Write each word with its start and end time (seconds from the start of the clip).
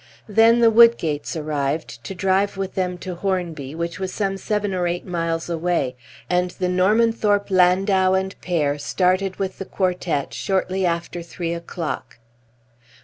Then 0.27 0.61
the 0.61 0.71
Woodgates 0.71 1.35
arrived, 1.39 2.03
to 2.05 2.15
drive 2.15 2.57
with 2.57 2.73
them 2.73 2.97
to 2.97 3.13
Hornby, 3.13 3.75
which 3.75 3.99
was 3.99 4.11
some 4.11 4.35
seven 4.35 4.73
or 4.73 4.87
eight 4.87 5.05
miles 5.05 5.47
away; 5.47 5.95
and 6.27 6.49
the 6.49 6.69
Normanthorpe 6.69 7.51
landau 7.51 8.13
and 8.15 8.33
pair 8.41 8.79
started 8.79 9.35
with, 9.35 9.59
the 9.59 9.65
quartette 9.65 10.33
shortly 10.33 10.87
after 10.87 11.21
three 11.21 11.53
o'clock. 11.53 12.17